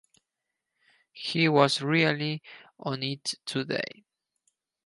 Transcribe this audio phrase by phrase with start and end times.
[1.13, 2.41] He was really
[2.79, 4.03] on it today.